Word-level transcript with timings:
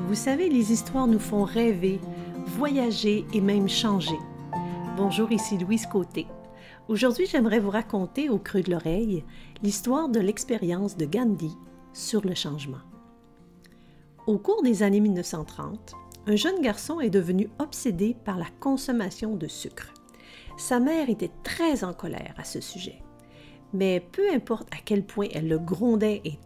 Vous 0.00 0.14
savez, 0.16 0.48
les 0.48 0.72
histoires 0.72 1.06
nous 1.06 1.20
font 1.20 1.44
rêver, 1.44 2.00
voyager 2.46 3.24
et 3.32 3.40
même 3.40 3.68
changer. 3.68 4.18
Bonjour, 4.96 5.30
ici 5.30 5.56
Louise 5.56 5.86
Côté. 5.86 6.26
Aujourd'hui, 6.88 7.26
j'aimerais 7.26 7.60
vous 7.60 7.70
raconter 7.70 8.28
au 8.28 8.38
creux 8.38 8.62
de 8.62 8.72
l'oreille 8.72 9.24
l'histoire 9.62 10.08
de 10.08 10.18
l'expérience 10.18 10.96
de 10.96 11.06
Gandhi 11.06 11.56
sur 11.92 12.22
le 12.22 12.34
changement. 12.34 12.82
Au 14.26 14.36
cours 14.36 14.62
des 14.62 14.82
années 14.82 15.00
1930, 15.00 15.94
un 16.26 16.36
jeune 16.36 16.60
garçon 16.60 17.00
est 17.00 17.10
devenu 17.10 17.48
obsédé 17.58 18.16
par 18.24 18.36
la 18.36 18.48
consommation 18.60 19.36
de 19.36 19.46
sucre. 19.46 19.94
Sa 20.56 20.80
mère 20.80 21.08
était 21.08 21.32
très 21.44 21.84
en 21.84 21.94
colère 21.94 22.34
à 22.36 22.44
ce 22.44 22.60
sujet. 22.60 23.00
Mais 23.72 24.00
peu 24.00 24.28
importe 24.34 24.68
à 24.74 24.78
quel 24.84 25.04
point 25.04 25.28
elle 25.32 25.48
le 25.48 25.58
grondait 25.58 26.20
et 26.24 26.38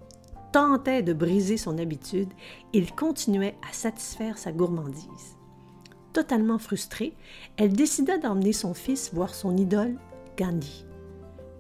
tentait 0.59 1.05
de 1.05 1.13
briser 1.13 1.57
son 1.57 1.79
habitude, 1.79 2.33
il 2.73 2.93
continuait 2.93 3.55
à 3.71 3.73
satisfaire 3.73 4.39
sa 4.39 4.51
gourmandise. 4.51 5.37
Totalement 6.13 6.59
frustrée, 6.59 7.15
elle 7.57 7.73
décida 7.73 8.19
d'emmener 8.19 8.53
son 8.53 8.75
fils 8.75 9.15
voir 9.15 9.37
son 9.37 9.57
idole, 9.57 9.97
Gandhi. 10.37 10.85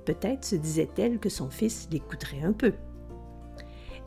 Peut-être 0.04 0.44
se 0.44 0.56
disait-elle 0.56 1.20
que 1.20 1.28
son 1.28 1.48
fils 1.48 1.86
l'écouterait 1.92 2.42
un 2.42 2.52
peu. 2.52 2.72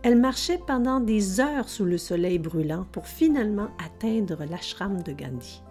Elle 0.04 0.20
marchait 0.20 0.60
pendant 0.68 1.00
des 1.00 1.40
heures 1.40 1.70
sous 1.70 1.86
le 1.86 1.98
soleil 1.98 2.38
brûlant 2.38 2.86
pour 2.92 3.08
finalement 3.08 3.70
atteindre 3.82 4.44
l'ashram 4.44 5.02
de 5.04 5.14
Gandhi. 5.14 5.64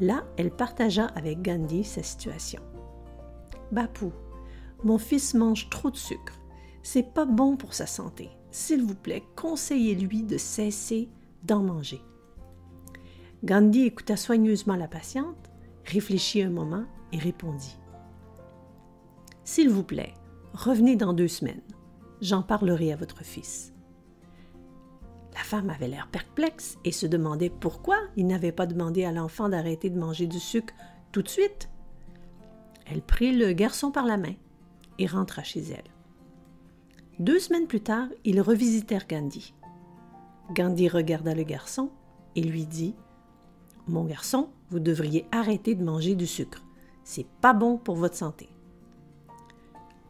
Là, 0.00 0.24
elle 0.38 0.50
partagea 0.50 1.06
avec 1.14 1.40
Gandhi 1.40 1.84
sa 1.84 2.02
situation. 2.02 2.62
Bapou, 3.70 4.10
mon 4.82 4.98
fils 4.98 5.34
mange 5.34 5.70
trop 5.70 5.92
de 5.92 5.96
sucre. 5.96 6.34
C'est 6.82 7.14
pas 7.14 7.26
bon 7.26 7.56
pour 7.56 7.74
sa 7.74 7.86
santé. 7.86 8.28
S'il 8.50 8.82
vous 8.82 8.94
plaît, 8.94 9.22
conseillez-lui 9.36 10.22
de 10.22 10.36
cesser 10.36 11.08
d'en 11.44 11.62
manger. 11.62 12.02
Gandhi 13.44 13.82
écouta 13.82 14.16
soigneusement 14.16 14.76
la 14.76 14.88
patiente, 14.88 15.50
réfléchit 15.86 16.42
un 16.42 16.50
moment 16.50 16.84
et 17.12 17.18
répondit 17.18 17.78
S'il 19.44 19.70
vous 19.70 19.84
plaît, 19.84 20.14
revenez 20.52 20.96
dans 20.96 21.12
deux 21.12 21.28
semaines. 21.28 21.62
J'en 22.20 22.42
parlerai 22.42 22.92
à 22.92 22.96
votre 22.96 23.24
fils. 23.24 23.72
La 25.32 25.40
femme 25.40 25.70
avait 25.70 25.88
l'air 25.88 26.08
perplexe 26.08 26.76
et 26.84 26.92
se 26.92 27.06
demandait 27.06 27.50
pourquoi 27.50 27.96
il 28.16 28.26
n'avait 28.26 28.52
pas 28.52 28.66
demandé 28.66 29.04
à 29.04 29.12
l'enfant 29.12 29.48
d'arrêter 29.48 29.88
de 29.88 29.98
manger 29.98 30.26
du 30.26 30.38
sucre 30.38 30.74
tout 31.12 31.22
de 31.22 31.28
suite. 31.28 31.70
Elle 32.84 33.00
prit 33.00 33.32
le 33.32 33.52
garçon 33.52 33.90
par 33.90 34.04
la 34.04 34.16
main 34.16 34.34
et 34.98 35.06
rentra 35.06 35.42
chez 35.42 35.60
elle. 35.60 35.99
Deux 37.20 37.38
semaines 37.38 37.66
plus 37.66 37.82
tard, 37.82 38.08
ils 38.24 38.40
revisitèrent 38.40 39.06
Gandhi. 39.06 39.52
Gandhi 40.54 40.88
regarda 40.88 41.34
le 41.34 41.42
garçon 41.42 41.90
et 42.34 42.40
lui 42.40 42.64
dit 42.64 42.94
Mon 43.86 44.04
garçon, 44.04 44.48
vous 44.70 44.78
devriez 44.78 45.26
arrêter 45.30 45.74
de 45.74 45.84
manger 45.84 46.14
du 46.14 46.26
sucre. 46.26 46.64
C'est 47.04 47.26
pas 47.42 47.52
bon 47.52 47.76
pour 47.76 47.96
votre 47.96 48.16
santé. 48.16 48.48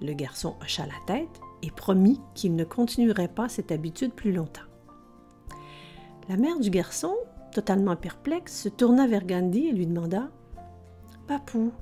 Le 0.01 0.13
garçon 0.13 0.55
hocha 0.63 0.87
la 0.87 0.93
tête 1.13 1.41
et 1.63 1.73
promit 1.73 2.21
qu'il 2.37 2.55
ne 2.55 2.63
continuerait 2.63 3.27
pas 3.27 3.49
cette 3.49 3.73
habitude 3.73 4.13
plus 4.13 4.31
longtemps. 4.31 4.63
La 6.29 6.37
mère 6.37 6.61
du 6.61 6.71
garçon, 6.71 7.17
totalement 7.53 7.97
perplexe, 7.97 8.57
se 8.63 8.69
tourna 8.69 9.09
vers 9.09 9.27
Gandhi 9.27 9.67
et 9.67 9.73
lui 9.73 9.89
demanda 9.89 10.31
Papou, 11.27 11.73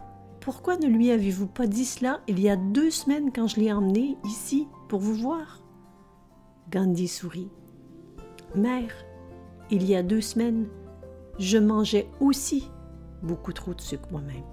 pourquoi 0.48 0.78
ne 0.78 0.86
lui 0.86 1.10
avez-vous 1.10 1.46
pas 1.46 1.66
dit 1.66 1.84
cela 1.84 2.22
il 2.26 2.40
y 2.40 2.48
a 2.48 2.56
deux 2.56 2.90
semaines 2.90 3.32
quand 3.34 3.48
je 3.48 3.60
l'ai 3.60 3.70
emmené 3.70 4.16
ici 4.24 4.66
pour 4.88 4.98
vous 4.98 5.12
voir? 5.12 5.60
Gandhi 6.70 7.06
sourit. 7.06 7.50
Mère, 8.54 8.94
il 9.70 9.84
y 9.84 9.94
a 9.94 10.02
deux 10.02 10.22
semaines, 10.22 10.66
je 11.38 11.58
mangeais 11.58 12.08
aussi 12.20 12.70
beaucoup 13.22 13.52
trop 13.52 13.74
de 13.74 13.80
sucre 13.82 14.08
moi-même. 14.10 14.46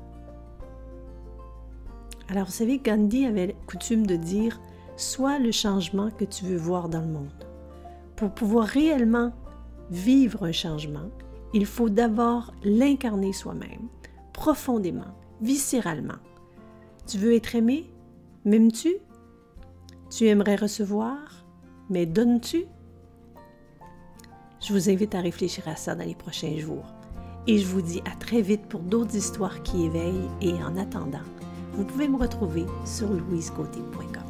Alors 2.28 2.48
vous 2.48 2.52
savez, 2.52 2.78
Gandhi 2.78 3.26
avait 3.26 3.56
coutume 3.66 4.06
de 4.06 4.18
dire 4.18 4.60
Sois 4.98 5.40
le 5.40 5.54
changement 5.54 6.12
que 6.12 6.26
tu 6.26 6.44
veux 6.44 6.58
voir 6.58 6.90
dans 6.90 7.00
le 7.00 7.08
monde. 7.08 7.48
Pour 8.18 8.32
pouvoir 8.32 8.66
réellement 8.66 9.32
vivre 9.92 10.44
un 10.44 10.52
changement, 10.52 11.10
il 11.54 11.66
faut 11.66 11.88
d'abord 11.88 12.54
l'incarner 12.66 13.32
soi-même, 13.32 13.88
profondément, 14.34 15.16
viscéralement. 15.42 16.20
Tu 17.08 17.18
veux 17.18 17.34
être 17.34 17.56
aimé? 17.56 17.92
M'aimes-tu? 18.46 18.96
Tu 20.10 20.28
aimerais 20.28 20.56
recevoir? 20.56 21.18
Mais 21.90 22.06
donnes-tu? 22.06 22.66
Je 24.60 24.74
vous 24.74 24.90
invite 24.90 25.14
à 25.14 25.22
réfléchir 25.22 25.68
à 25.68 25.76
ça 25.76 25.96
dans 25.96 26.06
les 26.06 26.16
prochains 26.16 26.58
jours. 26.58 26.94
Et 27.48 27.60
je 27.60 27.68
vous 27.68 27.82
dis 27.82 28.02
à 28.12 28.16
très 28.16 28.42
vite 28.42 28.68
pour 28.68 28.80
d'autres 28.80 29.16
histoires 29.16 29.62
qui 29.62 29.86
éveillent 29.86 30.30
et 30.42 30.54
en 30.64 30.78
attendant, 30.78 31.20
vous 31.74 31.86
pouvez 31.86 32.08
me 32.08 32.18
retrouver 32.18 32.66
sur 32.86 33.08
louisecoté.com. 33.10 34.25